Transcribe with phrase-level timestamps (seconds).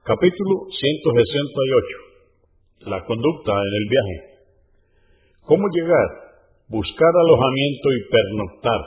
[0.00, 2.88] Capítulo 168.
[2.88, 4.16] La conducta en el viaje.
[5.44, 6.08] ¿Cómo llegar?
[6.72, 8.80] Buscar alojamiento y pernoctar.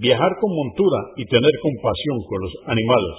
[0.00, 3.16] Viajar con montura y tener compasión con los animales.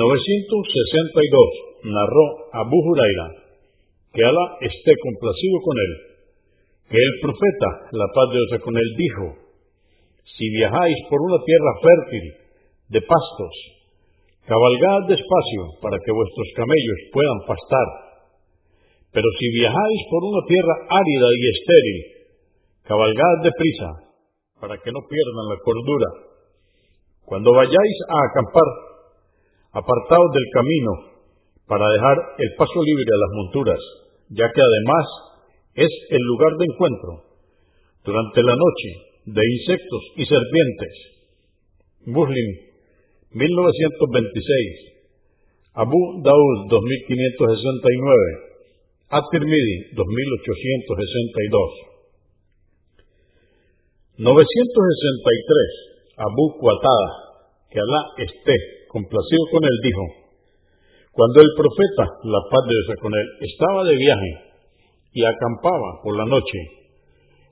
[0.00, 1.92] 962.
[1.92, 2.24] Narró
[2.64, 3.52] Abu Huraira,
[4.16, 5.92] que Alá esté complacido con él,
[6.88, 9.36] que el profeta, la paz de Dios con él, dijo,
[10.24, 12.32] si viajáis por una tierra fértil,
[12.88, 13.71] de pastos,
[14.42, 17.88] Cabalgad despacio para que vuestros camellos puedan pastar.
[19.14, 21.98] Pero si viajáis por una tierra árida y estéril,
[22.82, 23.90] cabalgad deprisa
[24.58, 26.08] para que no pierdan la cordura.
[27.24, 28.68] Cuando vayáis a acampar,
[29.78, 30.92] apartaos del camino
[31.68, 33.80] para dejar el paso libre a las monturas,
[34.30, 35.06] ya que además
[35.74, 37.10] es el lugar de encuentro
[38.04, 38.90] durante la noche
[39.26, 40.94] de insectos y serpientes.
[42.06, 42.71] Muslim
[43.32, 44.92] 1926,
[45.74, 48.52] Abu Daud 2569,
[49.08, 51.92] At-Tirmidhi 2862.
[54.20, 54.28] 963,
[56.20, 57.08] Abu Qatada,
[57.72, 58.56] que Alá esté
[58.92, 60.04] complacido con él, dijo,
[61.12, 64.32] cuando el profeta, la paz de Dios con él, estaba de viaje
[65.12, 66.58] y acampaba por la noche,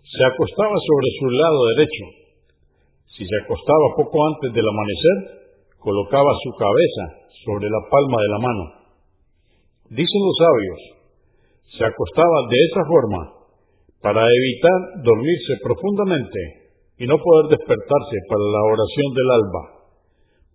[0.04, 2.04] se acostaba sobre su lado derecho.
[3.16, 5.39] Si se acostaba poco antes del amanecer,
[5.80, 7.04] colocaba su cabeza
[7.44, 8.64] sobre la palma de la mano.
[9.90, 10.80] Dicen los sabios,
[11.76, 13.32] se acostaba de esa forma
[14.00, 16.60] para evitar dormirse profundamente
[17.00, 19.80] y no poder despertarse para la oración del alba.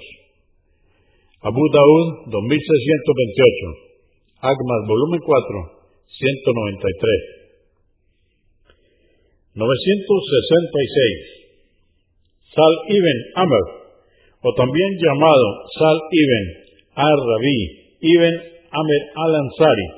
[1.44, 3.92] Abu Daud 2628,
[4.40, 5.79] Agmas volumen 4,
[6.18, 7.40] 193.
[9.54, 11.40] 966.
[12.54, 13.64] Sal ibn Amr,
[14.42, 15.46] o también llamado
[15.78, 16.44] Sal ibn
[16.94, 17.60] al-Rabi,
[18.00, 18.34] ibn
[18.70, 19.88] Amr al-Ansari,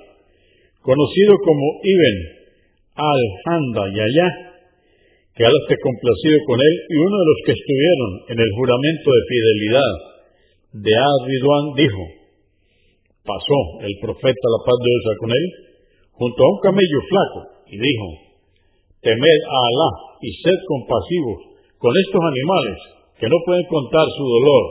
[0.81, 2.17] conocido como ibn
[2.97, 4.29] al-Handa Yaya,
[5.37, 9.23] que esté complacido con él, y uno de los que estuvieron en el juramento de
[9.29, 9.93] fidelidad
[10.73, 12.05] de Ad-Ridwan dijo,
[13.25, 15.72] pasó el profeta la paz de Dios con él,
[16.13, 18.09] junto a un camello flaco y dijo,
[19.01, 19.91] temed a Alá
[20.21, 22.79] y sed compasivos con estos animales
[23.19, 24.65] que no pueden contar su dolor.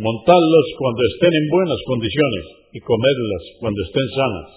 [0.00, 4.48] Montadlos cuando estén en buenas condiciones y comerlas cuando estén sanas.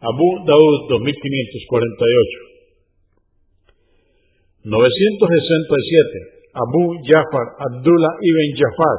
[0.00, 2.46] Abu Daud 2548
[4.66, 8.98] 967 Abu Jafar Abdullah ibn Jafar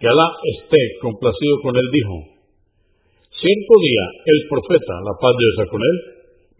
[0.00, 2.33] que Alá esté complacido con él dijo
[3.44, 5.96] Cierto día, el profeta, la paz de Dios con él,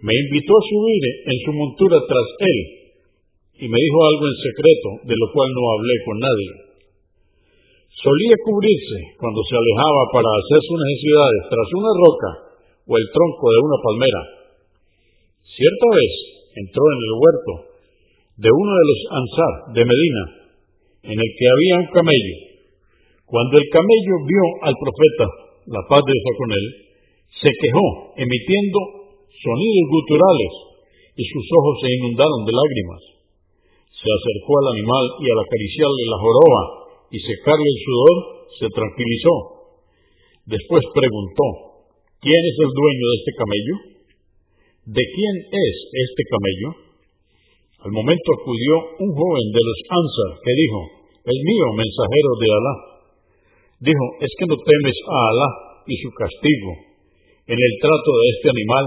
[0.05, 2.61] me invitó a subir en su montura tras él
[3.57, 6.51] y me dijo algo en secreto, de lo cual no hablé con nadie.
[7.89, 12.31] Solía cubrirse cuando se alejaba para hacer sus necesidades tras una roca
[12.85, 14.23] o el tronco de una palmera.
[15.41, 16.13] Cierta vez
[16.69, 17.53] entró en el huerto
[18.45, 20.25] de uno de los Ansar de Medina,
[21.01, 22.37] en el que había un camello.
[23.25, 26.67] Cuando el camello vio al profeta, la paz de con él,
[27.41, 28.79] se quejó, emitiendo
[29.33, 30.53] sonidos guturales,
[31.15, 33.03] y sus ojos se inundaron de lágrimas.
[33.95, 36.63] Se acercó al animal y al acariciarle la joroba
[37.15, 38.17] y secarle el sudor,
[38.59, 39.35] se tranquilizó.
[40.45, 41.47] Después preguntó,
[42.21, 43.75] ¿quién es el dueño de este camello?
[44.85, 46.69] ¿De quién es este camello?
[47.89, 50.81] Al momento acudió un joven de los Ansar que dijo,
[51.25, 52.94] el mío, mensajero de Alá.
[53.85, 55.49] Dijo, ¿es que no temes a Alá
[55.85, 56.71] y su castigo
[57.45, 58.85] en el trato de este animal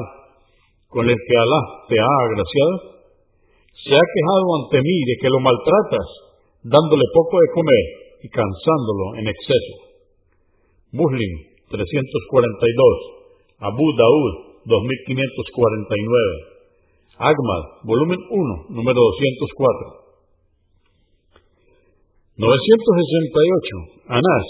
[0.90, 2.98] con el que Alá te ha agraciado?
[3.88, 6.08] se ha quejado ante mí de que lo maltratas,
[6.60, 7.86] dándole poco de comer
[8.20, 9.76] y cansándolo en exceso.
[10.92, 11.32] Muslim
[11.72, 16.60] 342, Abu Daud 2549.
[17.16, 20.04] Agmad, volumen 1, número 204.
[22.36, 24.20] 968.
[24.20, 24.46] Anás,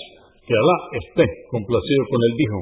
[0.48, 2.60] que Alá esté complacido con él, dijo,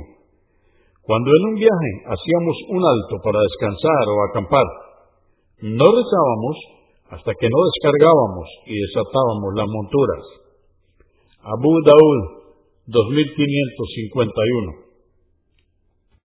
[1.05, 4.65] cuando en un viaje hacíamos un alto para descansar o acampar,
[5.61, 6.57] no rezábamos
[7.13, 10.25] hasta que no descargábamos y desatábamos las monturas.
[11.45, 12.49] Abu Daud,
[12.89, 14.84] 2551.